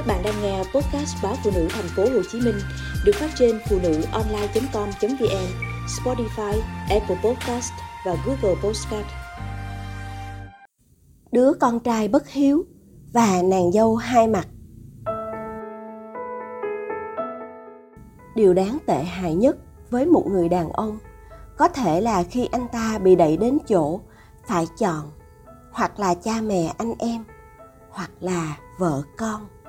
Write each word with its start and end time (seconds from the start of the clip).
Các 0.00 0.06
bạn 0.06 0.22
đang 0.24 0.42
nghe 0.42 0.58
podcast 0.58 1.16
báo 1.22 1.34
phụ 1.44 1.50
nữ 1.54 1.68
thành 1.70 1.88
phố 1.96 2.02
Hồ 2.02 2.22
Chí 2.32 2.40
Minh 2.40 2.54
được 3.04 3.12
phát 3.14 3.30
trên 3.38 3.60
phụ 3.68 3.78
nữ 3.82 4.02
online.com.vn, 4.12 5.46
Spotify, 5.86 6.60
Apple 6.90 7.16
Podcast 7.24 7.72
và 8.06 8.16
Google 8.26 8.60
Podcast. 8.62 9.06
Đứa 11.32 11.52
con 11.60 11.80
trai 11.80 12.08
bất 12.08 12.28
hiếu 12.28 12.64
và 13.12 13.42
nàng 13.42 13.72
dâu 13.72 13.96
hai 13.96 14.28
mặt. 14.28 14.48
Điều 18.34 18.54
đáng 18.54 18.78
tệ 18.86 19.02
hại 19.04 19.34
nhất 19.34 19.56
với 19.90 20.06
một 20.06 20.26
người 20.26 20.48
đàn 20.48 20.72
ông 20.72 20.98
có 21.58 21.68
thể 21.68 22.00
là 22.00 22.22
khi 22.22 22.48
anh 22.52 22.66
ta 22.72 22.98
bị 22.98 23.16
đẩy 23.16 23.36
đến 23.36 23.58
chỗ 23.68 24.00
phải 24.46 24.66
chọn 24.78 25.10
hoặc 25.72 26.00
là 26.00 26.14
cha 26.14 26.40
mẹ 26.40 26.74
anh 26.78 26.94
em 26.98 27.24
hoặc 27.90 28.10
là 28.20 28.56
vợ 28.78 29.02
con 29.16 29.59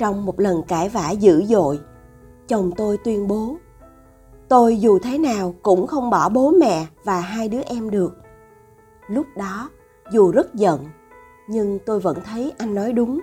trong 0.00 0.26
một 0.26 0.40
lần 0.40 0.62
cãi 0.62 0.88
vã 0.88 1.10
dữ 1.10 1.44
dội. 1.44 1.80
Chồng 2.48 2.70
tôi 2.76 2.98
tuyên 2.98 3.28
bố, 3.28 3.56
tôi 4.48 4.76
dù 4.76 4.98
thế 4.98 5.18
nào 5.18 5.54
cũng 5.62 5.86
không 5.86 6.10
bỏ 6.10 6.28
bố 6.28 6.50
mẹ 6.50 6.86
và 7.04 7.20
hai 7.20 7.48
đứa 7.48 7.60
em 7.66 7.90
được. 7.90 8.16
Lúc 9.08 9.26
đó, 9.36 9.70
dù 10.12 10.32
rất 10.32 10.54
giận, 10.54 10.84
nhưng 11.48 11.78
tôi 11.86 12.00
vẫn 12.00 12.18
thấy 12.24 12.52
anh 12.58 12.74
nói 12.74 12.92
đúng. 12.92 13.20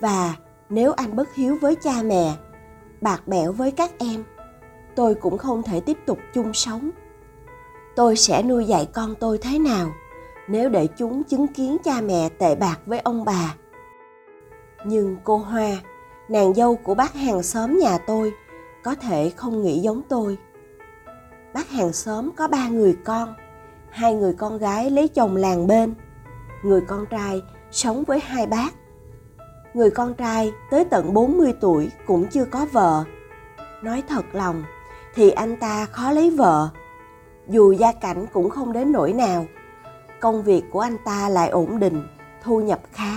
Và 0.00 0.34
nếu 0.68 0.92
anh 0.92 1.16
bất 1.16 1.34
hiếu 1.34 1.58
với 1.60 1.74
cha 1.74 2.02
mẹ, 2.04 2.34
bạc 3.00 3.28
bẽo 3.28 3.52
với 3.52 3.70
các 3.70 3.98
em, 3.98 4.24
tôi 4.96 5.14
cũng 5.14 5.38
không 5.38 5.62
thể 5.62 5.80
tiếp 5.80 5.98
tục 6.06 6.18
chung 6.34 6.52
sống. 6.52 6.90
Tôi 7.96 8.16
sẽ 8.16 8.42
nuôi 8.42 8.64
dạy 8.64 8.88
con 8.94 9.14
tôi 9.20 9.38
thế 9.38 9.58
nào 9.58 9.90
nếu 10.48 10.68
để 10.68 10.86
chúng 10.86 11.24
chứng 11.24 11.46
kiến 11.46 11.76
cha 11.84 12.00
mẹ 12.00 12.28
tệ 12.28 12.54
bạc 12.54 12.76
với 12.86 12.98
ông 12.98 13.24
bà? 13.24 13.54
Nhưng 14.84 15.16
cô 15.24 15.36
hoa, 15.36 15.70
nàng 16.28 16.54
dâu 16.54 16.76
của 16.76 16.94
bác 16.94 17.14
hàng 17.14 17.42
xóm 17.42 17.78
nhà 17.78 17.98
tôi, 17.98 18.32
có 18.84 18.94
thể 18.94 19.30
không 19.36 19.62
nghĩ 19.62 19.80
giống 19.80 20.02
tôi. 20.08 20.38
Bác 21.54 21.70
hàng 21.70 21.92
xóm 21.92 22.30
có 22.36 22.48
ba 22.48 22.68
người 22.68 22.96
con, 23.04 23.34
hai 23.90 24.14
người 24.14 24.34
con 24.34 24.58
gái 24.58 24.90
lấy 24.90 25.08
chồng 25.08 25.36
làng 25.36 25.66
bên. 25.66 25.94
Người 26.62 26.80
con 26.80 27.06
trai 27.06 27.42
sống 27.70 28.04
với 28.04 28.20
hai 28.20 28.46
bác. 28.46 28.74
Người 29.74 29.90
con 29.90 30.14
trai 30.14 30.52
tới 30.70 30.84
tận 30.84 31.14
40 31.14 31.54
tuổi 31.60 31.90
cũng 32.06 32.26
chưa 32.26 32.44
có 32.44 32.66
vợ. 32.72 33.04
Nói 33.82 34.02
thật 34.08 34.24
lòng, 34.32 34.64
thì 35.14 35.30
anh 35.30 35.56
ta 35.56 35.86
khó 35.86 36.10
lấy 36.10 36.30
vợ. 36.30 36.68
Dù 37.48 37.72
gia 37.72 37.92
cảnh 37.92 38.26
cũng 38.32 38.50
không 38.50 38.72
đến 38.72 38.92
nỗi 38.92 39.12
nào, 39.12 39.46
công 40.20 40.42
việc 40.42 40.64
của 40.72 40.80
anh 40.80 40.96
ta 41.04 41.28
lại 41.28 41.48
ổn 41.48 41.78
định, 41.78 42.06
thu 42.42 42.60
nhập 42.60 42.80
khá 42.92 43.15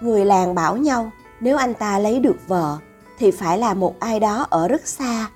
người 0.00 0.24
làng 0.24 0.54
bảo 0.54 0.76
nhau, 0.76 1.10
nếu 1.40 1.56
anh 1.56 1.74
ta 1.74 1.98
lấy 1.98 2.20
được 2.20 2.36
vợ, 2.48 2.78
thì 3.18 3.30
phải 3.30 3.58
là 3.58 3.74
một 3.74 4.00
ai 4.00 4.20
đó 4.20 4.46
ở 4.50 4.68
rất 4.68 4.86
xa. 4.86 5.30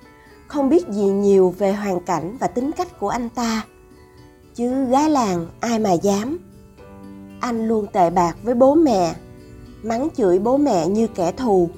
Không 0.46 0.68
biết 0.68 0.88
gì 0.88 1.04
nhiều 1.04 1.54
về 1.58 1.72
hoàn 1.72 2.00
cảnh 2.00 2.36
và 2.40 2.46
tính 2.46 2.72
cách 2.72 3.00
của 3.00 3.08
anh 3.08 3.28
ta. 3.28 3.64
Chứ 4.54 4.84
gái 4.84 5.10
làng 5.10 5.46
ai 5.60 5.78
mà 5.78 5.92
dám. 5.92 6.38
Anh 7.40 7.68
luôn 7.68 7.86
tệ 7.92 8.10
bạc 8.10 8.36
với 8.42 8.54
bố 8.54 8.74
mẹ, 8.74 9.14
mắng 9.82 10.08
chửi 10.16 10.38
bố 10.38 10.56
mẹ 10.56 10.88
như 10.88 11.06
kẻ 11.06 11.32
thù. 11.32 11.70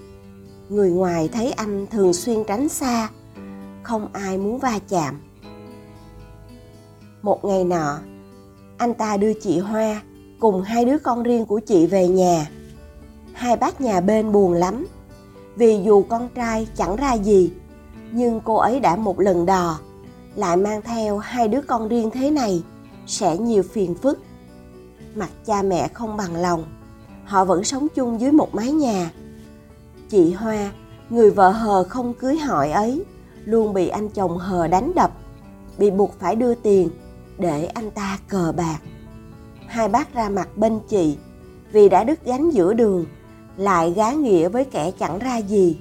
Người 0.68 0.90
ngoài 0.90 1.28
thấy 1.32 1.52
anh 1.52 1.86
thường 1.86 2.12
xuyên 2.12 2.44
tránh 2.44 2.68
xa, 2.68 3.08
không 3.82 4.08
ai 4.12 4.38
muốn 4.38 4.58
va 4.58 4.78
chạm. 4.88 5.20
Một 7.22 7.44
ngày 7.44 7.64
nọ, 7.64 7.98
anh 8.78 8.94
ta 8.94 9.16
đưa 9.16 9.32
chị 9.32 9.58
hoa 9.58 10.02
cùng 10.40 10.62
hai 10.62 10.84
đứa 10.84 10.98
con 10.98 11.22
riêng 11.22 11.46
của 11.46 11.60
chị 11.60 11.86
về 11.86 12.08
nhà 12.08 12.46
hai 13.34 13.56
bác 13.56 13.80
nhà 13.80 14.00
bên 14.00 14.32
buồn 14.32 14.52
lắm. 14.52 14.86
Vì 15.56 15.82
dù 15.84 16.02
con 16.02 16.28
trai 16.34 16.66
chẳng 16.76 16.96
ra 16.96 17.12
gì, 17.12 17.52
nhưng 18.12 18.40
cô 18.44 18.56
ấy 18.56 18.80
đã 18.80 18.96
một 18.96 19.20
lần 19.20 19.46
đò, 19.46 19.78
lại 20.34 20.56
mang 20.56 20.82
theo 20.82 21.18
hai 21.18 21.48
đứa 21.48 21.60
con 21.62 21.88
riêng 21.88 22.10
thế 22.10 22.30
này, 22.30 22.62
sẽ 23.06 23.38
nhiều 23.38 23.62
phiền 23.62 23.94
phức. 23.94 24.18
Mặt 25.14 25.30
cha 25.46 25.62
mẹ 25.62 25.88
không 25.88 26.16
bằng 26.16 26.36
lòng, 26.36 26.64
họ 27.24 27.44
vẫn 27.44 27.64
sống 27.64 27.86
chung 27.94 28.20
dưới 28.20 28.32
một 28.32 28.54
mái 28.54 28.72
nhà. 28.72 29.10
Chị 30.08 30.32
hoa, 30.32 30.72
người 31.10 31.30
vợ 31.30 31.50
hờ 31.50 31.84
không 31.84 32.14
cưới 32.14 32.36
hỏi 32.36 32.70
ấy, 32.70 33.04
luôn 33.44 33.74
bị 33.74 33.88
anh 33.88 34.08
chồng 34.08 34.38
hờ 34.38 34.68
đánh 34.68 34.92
đập, 34.94 35.10
bị 35.78 35.90
buộc 35.90 36.20
phải 36.20 36.36
đưa 36.36 36.54
tiền 36.54 36.88
để 37.38 37.64
anh 37.64 37.90
ta 37.90 38.18
cờ 38.28 38.52
bạc. 38.56 38.78
Hai 39.66 39.88
bác 39.88 40.14
ra 40.14 40.28
mặt 40.28 40.48
bên 40.56 40.80
chị 40.88 41.16
vì 41.72 41.88
đã 41.88 42.04
đứt 42.04 42.24
gánh 42.24 42.50
giữa 42.50 42.72
đường 42.72 43.04
lại 43.56 43.92
gá 43.96 44.12
nghĩa 44.12 44.48
với 44.48 44.64
kẻ 44.64 44.90
chẳng 44.90 45.18
ra 45.18 45.36
gì. 45.36 45.76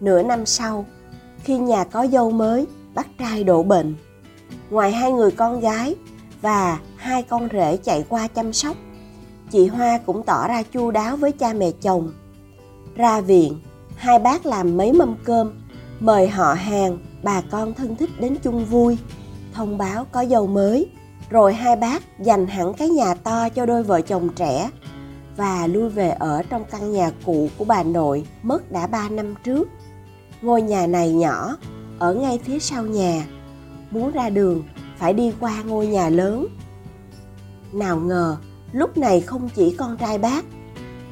Nửa 0.00 0.22
năm 0.22 0.46
sau, 0.46 0.86
khi 1.44 1.58
nhà 1.58 1.84
có 1.84 2.06
dâu 2.06 2.30
mới 2.30 2.66
bác 2.94 3.18
trai 3.18 3.44
đổ 3.44 3.62
bệnh. 3.62 3.94
Ngoài 4.70 4.92
hai 4.92 5.12
người 5.12 5.30
con 5.30 5.60
gái 5.60 5.94
và 6.42 6.78
hai 6.96 7.22
con 7.22 7.48
rể 7.52 7.76
chạy 7.76 8.04
qua 8.08 8.28
chăm 8.28 8.52
sóc, 8.52 8.76
chị 9.50 9.66
hoa 9.66 9.98
cũng 10.06 10.22
tỏ 10.22 10.48
ra 10.48 10.62
chu 10.62 10.90
đáo 10.90 11.16
với 11.16 11.32
cha 11.32 11.52
mẹ 11.52 11.70
chồng. 11.70 12.12
Ra 12.96 13.20
viện, 13.20 13.60
hai 13.96 14.18
bác 14.18 14.46
làm 14.46 14.76
mấy 14.76 14.92
mâm 14.92 15.16
cơm, 15.24 15.52
mời 16.00 16.28
họ 16.28 16.54
hàng, 16.54 16.98
bà 17.22 17.40
con 17.50 17.74
thân 17.74 17.96
thích 17.96 18.10
đến 18.20 18.36
chung 18.42 18.64
vui, 18.64 18.98
thông 19.52 19.78
báo 19.78 20.06
có 20.12 20.24
dâu 20.30 20.46
mới. 20.46 20.90
Rồi 21.30 21.54
hai 21.54 21.76
bác 21.76 22.20
dành 22.20 22.46
hẳn 22.46 22.74
cái 22.74 22.88
nhà 22.88 23.14
to 23.14 23.48
cho 23.48 23.66
đôi 23.66 23.82
vợ 23.82 24.00
chồng 24.00 24.28
trẻ 24.36 24.70
và 25.36 25.66
lui 25.66 25.88
về 25.88 26.10
ở 26.10 26.42
trong 26.42 26.64
căn 26.70 26.92
nhà 26.92 27.10
cũ 27.24 27.48
của 27.58 27.64
bà 27.64 27.82
nội 27.82 28.26
mất 28.42 28.72
đã 28.72 28.86
ba 28.86 29.08
năm 29.08 29.34
trước. 29.44 29.68
Ngôi 30.42 30.62
nhà 30.62 30.86
này 30.86 31.12
nhỏ, 31.12 31.56
ở 31.98 32.14
ngay 32.14 32.40
phía 32.44 32.58
sau 32.58 32.82
nhà. 32.82 33.26
Muốn 33.90 34.12
ra 34.12 34.30
đường 34.30 34.62
phải 34.98 35.12
đi 35.12 35.32
qua 35.40 35.62
ngôi 35.62 35.86
nhà 35.86 36.08
lớn. 36.08 36.46
Nào 37.72 38.00
ngờ, 38.00 38.36
lúc 38.72 38.96
này 38.96 39.20
không 39.20 39.48
chỉ 39.54 39.74
con 39.78 39.96
trai 39.96 40.18
bác, 40.18 40.44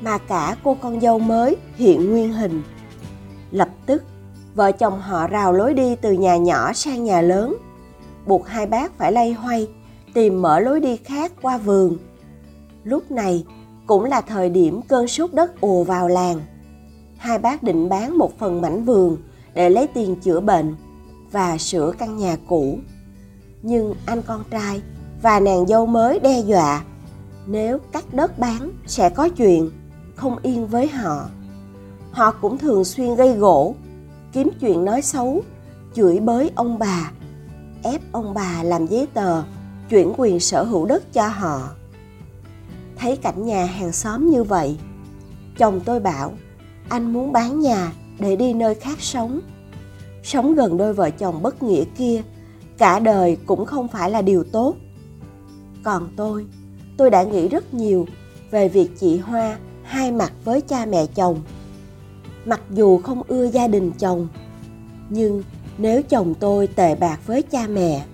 mà 0.02 0.18
cả 0.18 0.56
cô 0.64 0.76
con 0.82 1.00
dâu 1.00 1.18
mới 1.18 1.56
hiện 1.76 2.10
nguyên 2.10 2.32
hình. 2.32 2.62
Lập 3.50 3.68
tức, 3.86 4.02
vợ 4.54 4.72
chồng 4.72 5.00
họ 5.00 5.26
rào 5.26 5.52
lối 5.52 5.74
đi 5.74 5.96
từ 5.96 6.12
nhà 6.12 6.36
nhỏ 6.36 6.72
sang 6.72 7.04
nhà 7.04 7.20
lớn, 7.20 7.56
buộc 8.26 8.46
hai 8.46 8.66
bác 8.66 8.98
phải 8.98 9.12
lay 9.12 9.32
hoay 9.32 9.68
tìm 10.14 10.42
mở 10.42 10.60
lối 10.60 10.80
đi 10.80 10.96
khác 10.96 11.32
qua 11.42 11.58
vườn. 11.58 11.96
Lúc 12.84 13.10
này 13.10 13.44
cũng 13.88 14.04
là 14.04 14.20
thời 14.20 14.50
điểm 14.50 14.80
cơn 14.82 15.08
sốt 15.08 15.32
đất 15.32 15.60
ùa 15.60 15.84
vào 15.84 16.08
làng. 16.08 16.40
Hai 17.16 17.38
bác 17.38 17.62
định 17.62 17.88
bán 17.88 18.18
một 18.18 18.38
phần 18.38 18.60
mảnh 18.60 18.84
vườn 18.84 19.16
để 19.54 19.70
lấy 19.70 19.86
tiền 19.86 20.16
chữa 20.16 20.40
bệnh 20.40 20.76
và 21.32 21.58
sửa 21.58 21.92
căn 21.98 22.16
nhà 22.16 22.36
cũ. 22.48 22.78
Nhưng 23.62 23.94
anh 24.06 24.22
con 24.22 24.44
trai 24.50 24.82
và 25.22 25.40
nàng 25.40 25.66
dâu 25.66 25.86
mới 25.86 26.20
đe 26.20 26.40
dọa 26.40 26.84
nếu 27.46 27.78
cắt 27.92 28.14
đất 28.14 28.38
bán 28.38 28.70
sẽ 28.86 29.10
có 29.10 29.28
chuyện 29.28 29.70
không 30.16 30.36
yên 30.42 30.66
với 30.66 30.88
họ. 30.88 31.28
Họ 32.12 32.30
cũng 32.30 32.58
thường 32.58 32.84
xuyên 32.84 33.14
gây 33.14 33.32
gỗ, 33.34 33.74
kiếm 34.32 34.50
chuyện 34.60 34.84
nói 34.84 35.02
xấu, 35.02 35.42
chửi 35.94 36.20
bới 36.20 36.50
ông 36.54 36.78
bà, 36.78 37.10
ép 37.82 38.00
ông 38.12 38.34
bà 38.34 38.62
làm 38.62 38.86
giấy 38.86 39.06
tờ 39.14 39.42
chuyển 39.90 40.12
quyền 40.16 40.40
sở 40.40 40.62
hữu 40.62 40.86
đất 40.86 41.12
cho 41.12 41.28
họ 41.28 41.68
thấy 42.98 43.16
cảnh 43.16 43.46
nhà 43.46 43.64
hàng 43.64 43.92
xóm 43.92 44.30
như 44.30 44.44
vậy. 44.44 44.78
Chồng 45.58 45.80
tôi 45.84 46.00
bảo, 46.00 46.32
anh 46.88 47.12
muốn 47.12 47.32
bán 47.32 47.60
nhà 47.60 47.92
để 48.18 48.36
đi 48.36 48.52
nơi 48.52 48.74
khác 48.74 49.00
sống. 49.00 49.40
Sống 50.22 50.54
gần 50.54 50.76
đôi 50.76 50.94
vợ 50.94 51.10
chồng 51.10 51.42
bất 51.42 51.62
nghĩa 51.62 51.84
kia, 51.98 52.22
cả 52.78 52.98
đời 52.98 53.36
cũng 53.46 53.66
không 53.66 53.88
phải 53.88 54.10
là 54.10 54.22
điều 54.22 54.44
tốt. 54.44 54.74
Còn 55.82 56.08
tôi 56.16 56.46
tôi 56.96 57.10
đã 57.10 57.22
nghĩ 57.22 57.48
rất 57.48 57.74
nhiều 57.74 58.06
về 58.50 58.68
việc 58.68 58.90
chị 59.00 59.18
hoa 59.18 59.58
hai 59.82 60.12
mặt 60.12 60.32
với 60.44 60.60
cha 60.60 60.86
mẹ 60.86 61.06
chồng. 61.06 61.40
Mặc 62.44 62.60
dù 62.70 62.98
không 62.98 63.22
ưa 63.28 63.44
gia 63.44 63.68
đình 63.68 63.92
chồng, 63.98 64.28
nhưng 65.08 65.42
nếu 65.78 66.02
chồng 66.02 66.34
tôi 66.34 66.66
tệ 66.66 66.94
bạc 66.94 67.20
với 67.26 67.42
cha 67.42 67.66
mẹ, 67.66 68.04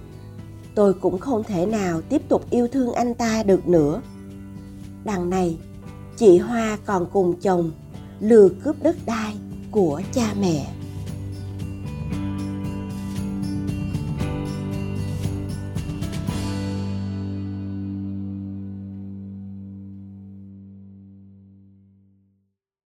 tôi 0.75 0.95
cũng 0.95 1.19
không 1.19 1.45
thể 1.45 1.67
nào 1.67 2.01
tiếp 2.01 2.23
tục 2.29 2.51
yêu 2.51 2.69
thương 2.69 2.93
anh 2.93 3.15
ta 3.15 3.43
được 3.43 3.69
nữa 3.69 4.01
đằng 5.05 5.31
này 5.31 5.59
chị 6.17 6.39
hoa 6.39 6.79
còn 6.87 7.07
cùng 7.13 7.41
chồng 7.41 7.71
lừa 8.21 8.49
cướp 8.65 8.83
đất 8.83 8.97
đai 9.07 9.37
của 9.71 10.03
cha 10.13 10.35
mẹ. 10.41 10.67